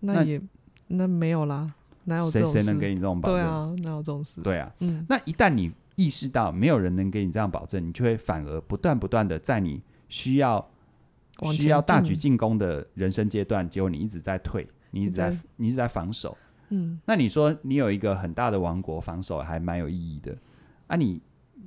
[0.00, 0.40] 那也
[0.88, 1.72] 那没有啦。
[2.04, 3.36] 哪有谁谁能给你这种保证？
[3.36, 4.40] 对啊，哪有这种事？
[4.40, 10.70] 对啊，嗯，那一旦你意识到没有人能给你这样保证，你就会反而不断不断的在你需要
[11.52, 16.36] 需要大举进攻的人生阶段，结果你一直在退，你一直在你一直在防守。
[16.68, 20.36] 嗯，那你说你有一个很大的王国，防守还蛮有意义的
[20.86, 20.96] 啊？
[20.96, 21.20] 你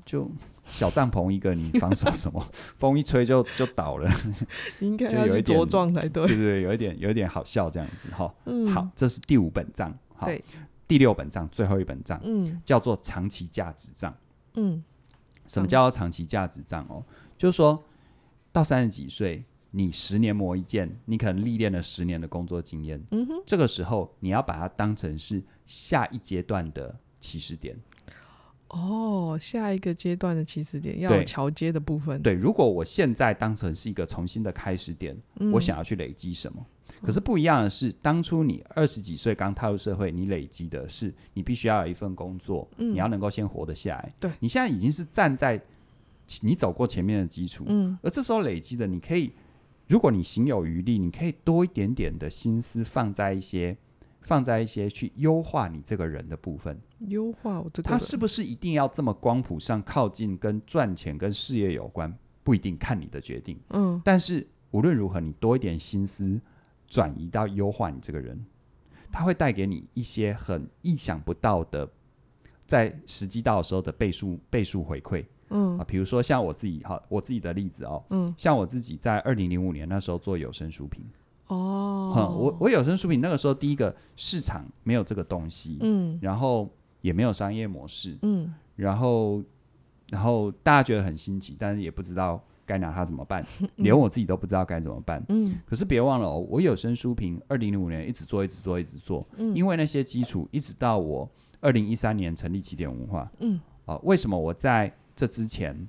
[0.06, 0.30] 就
[0.64, 2.46] 小帐篷一个，你防守什么？
[2.78, 4.12] 风一吹就就倒了，
[4.82, 6.28] 应该要去茁壮才对。
[6.28, 8.34] 对对对，有一点有一点好笑这样子哈。
[8.46, 9.98] 嗯，好，这是第五本账。
[10.16, 10.44] 好，对，
[10.90, 14.12] 第六本账，最后一本账，嗯，叫做长期价值账。
[14.56, 14.84] 嗯，
[15.46, 17.06] 什么叫做长期价值账哦？
[17.38, 17.82] 就是说
[18.52, 23.00] 到三十几岁，你十年磨一剑，你可能历练了十年的工作经验。
[23.12, 27.78] 嗯哼，这个时候你要把它当成是下一阶段的起始点。
[28.70, 32.20] 哦，下一个阶段的起始点要有桥接的部分。
[32.24, 36.66] 对，如果我现在当成是一个重新的开始点，嗯，我想要去累积什么？
[37.02, 44.14] 可是不一样的是，当初你二十几岁刚踏入社会，你累积的是你必须要有一份工作，嗯、你要能够先活得下来。
[44.20, 45.62] 对，你现在已经是站在
[46.42, 49.32] 你走过前面的基础，嗯，而这时候累积的，你可以，
[49.88, 53.78] 如果你行有余力，你可以多一点点的心思放在一些，
[54.22, 56.80] 放在一些去优化你这个人的部分。
[57.08, 62.14] 优化我这个，他是不是一定要这么光谱上靠近，跟赚钱跟事业有关？
[62.44, 63.60] 不一定，看你的决定。
[63.70, 66.40] 嗯，但是无论如何，你多一点心思。
[66.90, 68.44] 转移到优化你这个人，
[69.12, 71.88] 他会带给你一些很意想不到的，
[72.66, 75.24] 在时机到的时候的倍数倍数回馈。
[75.52, 81.04] 嗯啊，比如说像我自己哈，我自己的例子哦，嗯，像我自己在二零零五年那时候做有声书评。
[81.48, 86.70] 哦，嗯、我我有声书评那个时候第一个市场没有这个东西，嗯，然后
[87.02, 89.44] 也没有商业模式，嗯，然后
[90.10, 92.44] 然后大家觉得很新奇，但是也不知道。
[92.70, 93.44] 该拿它怎么办？
[93.78, 95.24] 连我自己都不知道该怎么办。
[95.30, 99.28] 嗯，可是别忘了哦，我有声书评，二零零五年一直做，一直做，一直做。
[99.38, 101.28] 嗯，因为那些基础，一直到我
[101.62, 103.32] 二零一三年成立起点文化。
[103.40, 105.88] 嗯，啊，为什么我在这之前，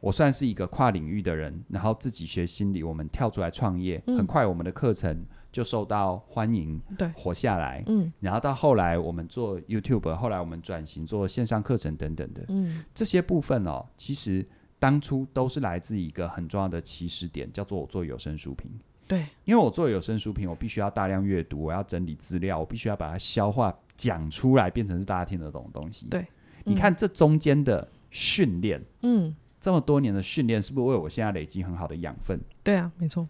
[0.00, 7.84] 我算是一个跨领域的人，然后自己学心理，我们跳出来创业，嗯，很快我们的课程就受到欢迎，对，活下来。
[7.86, 12.44] 嗯，然后到后来我们做 YouTube，后来我们转型做线上课程等等的。
[12.48, 14.44] 嗯，这些部分哦，其实。
[14.82, 18.68] 当初都是来自一个很重要的起始点，叫做我做有声书评。
[19.06, 26.08] 对，因为我做有声书评，我必须要大量阅读，我要整理资料，我必须要把它消化讲出来，变成是大家听得懂的东西。
[26.08, 26.26] 对，
[26.64, 32.40] 你看这中间的训练，嗯，这么多年的训练，是不是为我现在累积很好的养分？
[32.64, 33.28] 对啊，没错。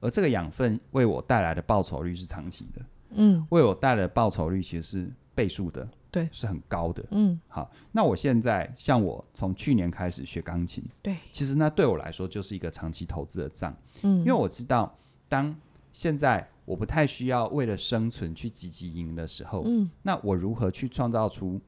[0.00, 5.88] 而这个养分为我带来的报酬率是长期的，嗯，为我带来的报酬率其实是倍数的。
[6.14, 7.04] 对，是很高的。
[7.10, 13.74] 嗯，好，那我现在像我从去年开始学钢琴，对，其实那对我来说就是一个长期投资的账。
[14.02, 14.96] 嗯，因为我知道，
[15.28, 15.52] 当
[15.90, 21.60] 现在我不太需要为了生存去积极赢的时候，嗯，那我如何去创造出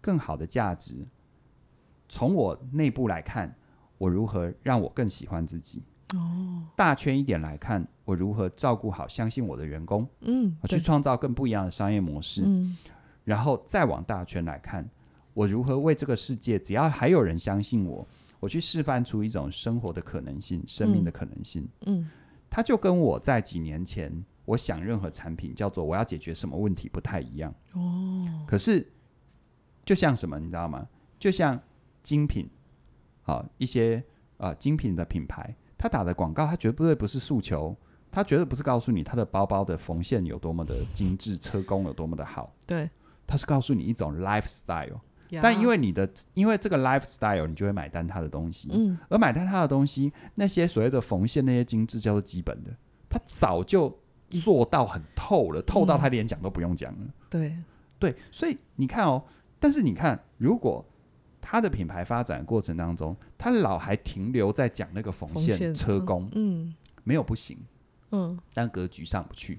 [0.00, 0.94] 更好的价值？
[2.08, 3.52] 从我内部来看，
[3.98, 5.82] 我如何让我更喜欢自己？
[6.14, 10.06] 哦，大圈一点来看，我如何照顾好相信我的员工？
[10.20, 12.42] 嗯，我去创造更不一样的商业模式。
[12.44, 12.76] 嗯。
[13.24, 14.88] 然后再往大圈来看，
[15.34, 18.06] 我如何为这个世界，只要还有人相信我，
[18.40, 21.68] 我去示范出一种生活的可能性、生命的可能性。
[21.86, 22.10] 嗯，
[22.50, 24.12] 它就跟我在几年前
[24.44, 27.54] 我想任何产品叫做我要解决什么问题不太一样。
[27.74, 28.86] 哦，可是
[29.84, 30.88] 就像什么，你知道吗？
[31.18, 31.60] 就像
[32.02, 32.50] 精品，
[33.22, 34.02] 啊，一些
[34.36, 37.76] 啊、呃、精品的品牌，他打的广告，他绝对不是诉求。
[38.10, 42.52] 他绝对不是告诉你他的包包的缝线有多么的精致，车工有多么的好。
[42.66, 42.90] 对。
[43.32, 45.00] 它是告诉你一种 lifestyle.
[45.40, 48.68] 但因为你的因为这个 lifestyle，你就会买单他的东西。
[48.74, 52.70] 嗯，而买单他的东西，那些所谓的缝线那些精致叫做基本的，
[53.08, 57.06] 他早就做到很透了，透到他连讲都不用讲了。
[57.30, 57.64] 对、嗯、
[57.98, 59.24] 对，所以你看哦，
[59.58, 60.84] 但是你看，如果
[61.40, 66.74] 他的品牌发展过程当中，他老还停留在讲那个缝线车工，嗯，
[67.04, 67.56] 没有不行，
[68.10, 69.58] 嗯，但格局上不去，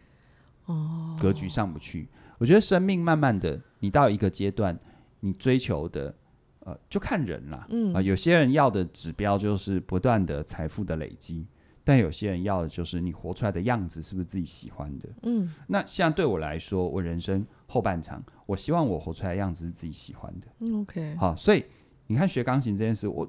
[0.66, 2.08] 哦，格局上不去。
[2.44, 4.78] 我觉得生命慢慢的，你到一个阶段，
[5.22, 6.14] 你追求的，
[6.60, 7.94] 呃，就看人啦，嗯。
[7.94, 11.48] 啊、呃，有些人要的指标就是不断的财富的累积，
[11.86, 21.64] 但有些人要的就是你活出来的样子是不是自己喜欢的，嗯，那像对我来说，我人生后半场，我希望我活出来的样子是自己喜欢的，嗯，OK，好，所以
[22.08, 23.26] 你看学钢琴这件事，我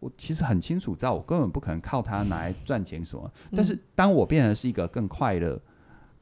[0.00, 5.56] 我其实很清楚知道，我根本不可能靠它拿来赚钱什么，但是当我变成是一个更快乐、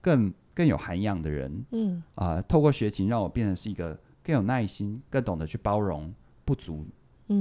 [0.03, 6.87] 更更有涵养的人，嗯啊、呃，透过学琴让我变成是一个更有耐心、更懂得去包容不足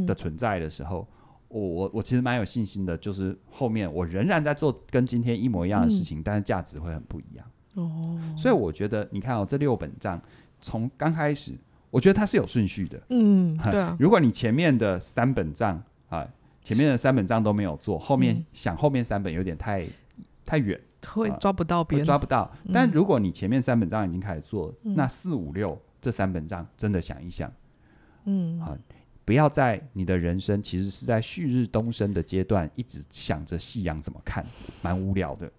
[0.08, 7.46] 的存在的时候，嗯、我我我其实蛮有信心的，就是后面我仍然在做跟今天一模一样的事情，嗯、但是价值会很不一样。
[7.76, 10.22] 哦，所以我觉得你看哦，这六本账
[10.60, 11.54] 从刚开始，
[11.90, 13.02] 我觉得它是有顺序的。
[13.10, 13.96] 嗯，对啊。
[14.00, 16.28] 如果你前面的三本账啊，
[16.64, 19.86] 前面的三本账都没有做，后面想后面三本有点太
[20.46, 20.80] 太远。
[21.06, 22.52] 会抓不到边、呃，抓不到。
[22.74, 27.52] 但如果你前面三本账已经开始做，嗯、那四五六这三本账真的想一想，
[28.26, 28.78] 嗯啊，
[29.26, 34.46] 不要在你的人生其实是在旭日东升的阶段，一直想着夕阳怎么看，
[34.82, 35.52] 蛮无聊的。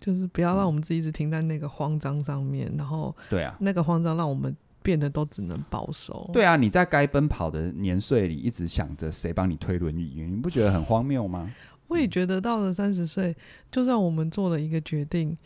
[0.00, 6.28] 就是不要让我们自己一直停在那个慌张上面，嗯、然后对啊，那个慌张让我们变得都只能保守。
[6.30, 11.50] 对啊，你在该奔跑的年岁里，一直想着谁帮你推轮椅，你不觉得很荒谬吗？
[11.94, 13.36] 我也觉得到了三十岁，
[13.70, 15.38] 就算我们做了一个决定，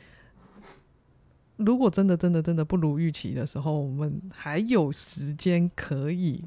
[1.57, 6.43] 如果真的、真的、真的不如预期的时候，我们还有时间可以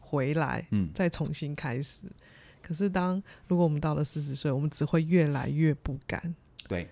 [0.00, 2.00] 回来，嗯，再重新开始。
[2.06, 2.10] 嗯、
[2.60, 6.34] 可是当如果我们到了四十岁，我们只会越来越不敢。
[6.66, 6.88] 对，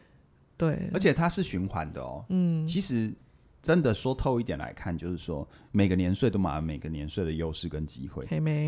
[0.56, 2.24] 对，而且它是循环的哦。
[2.28, 3.12] 嗯，其实。
[3.62, 8.24] 真的说透一点来看，就是说每个年岁都有每个年岁的优势跟机会。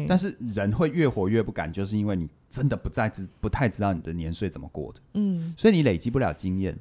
[0.08, 5.00] 但是人会越活越不敢，就是因为你真的不再知不太知道你的年岁怎么过的。
[5.14, 6.78] 嗯，所以你累积不了经验，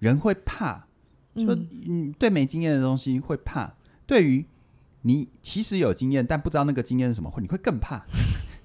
[0.00, 0.86] 人会怕。
[1.36, 1.52] 就
[1.86, 3.74] 嗯，对没经验的东西会怕。
[4.06, 4.44] 对于
[5.02, 8.04] 你其实有经验，但不知道那个经验是什么，会你会更怕。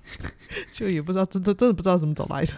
[0.72, 2.54] 就也不知道真的真的不知道怎么走来的。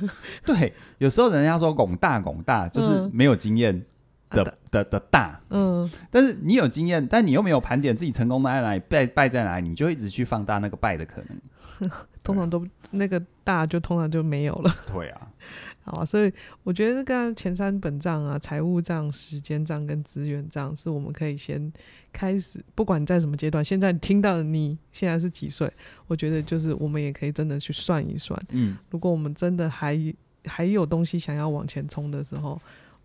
[0.45, 3.85] 对，有时候人家说拱大拱大，就是没有经验。
[4.31, 11.91] 的的的大，嗯，但是你有经验，但你又没有盘点自己成功在哪里，败败在哪里，你就一直去放大那个败的可能，
[12.23, 14.73] 通常都那个大就通常就没有了。
[14.91, 15.27] 对啊，
[15.83, 16.31] 好啊，所以
[16.63, 21.71] 我觉得刚刚前三本账啊，财务账、时间账跟资源账，是我们可以先
[22.13, 25.71] 开始，不管在什么阶段，现在听到的你现在是几岁，
[26.07, 29.97] 我觉得就是我们也可以真的去算一算，嗯，如果我们真的还
[30.45, 32.61] 还有东西想要往前冲的时候，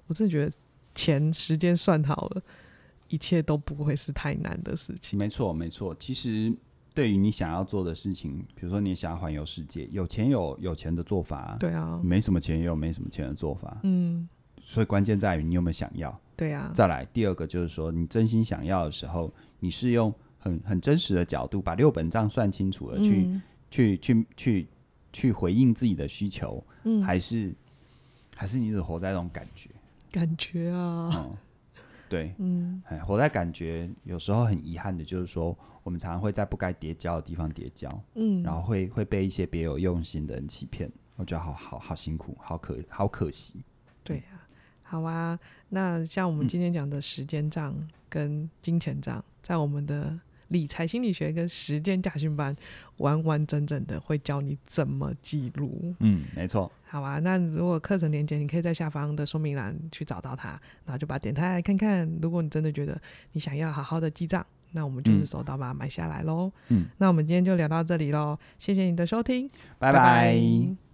[0.07, 0.53] 我真的觉得。
[0.97, 2.43] 钱时间算好了，
[3.09, 5.17] 一切都不会是太难的事情。
[5.17, 5.95] 没错，没错。
[5.97, 6.53] 其实
[6.93, 12.01] 对于你想要做的事情，比如说你想要环游世界，有钱有有钱的做法，对啊。
[12.03, 14.29] 没什么钱也有没什么钱的做法，嗯。
[14.65, 16.21] 所以关键在于你有没有想要。
[16.35, 16.73] 对啊。
[16.75, 24.69] 再来第二个就是说，你真心想要的时候，你是用很很真实的角度，把六本账算清楚了，去、嗯、去去去
[25.13, 27.55] 去回应自己的需求，嗯，还是
[28.35, 29.71] 还是你只活在这种感觉。
[30.17, 31.37] 感觉啊，嗯，
[32.09, 43.63] 对，嗯，哎活在感觉，有时候很遗憾的，就是说，我们常常会在不该叠交的地方叠交，嗯，然后会会被一些别有用心的人欺骗，我觉得好好好辛苦，好可好可惜。
[44.03, 44.49] 对啊，
[44.83, 45.39] 好啊，
[45.69, 47.77] 那像我们今天讲的时间账
[48.09, 50.19] 跟金钱账，在我们的。
[50.49, 52.55] 理财心理学跟时间驾训班，
[52.99, 55.95] 完完整整的会教你怎么记录。
[56.01, 56.71] 嗯，没错。
[56.89, 60.51] 好啊，那如果课程连接，你可以在下方的说明栏去找到它，
[60.85, 62.09] 然后就把它点开来看看。
[62.23, 63.01] 如果你真的觉得
[63.33, 66.51] 你想要好好的记账，那我们就是手刀把它买下来喽。
[66.69, 69.99] 嗯，那我们今天就聊到这里喽，谢谢你的收听，拜拜。
[69.99, 70.86] 拜拜。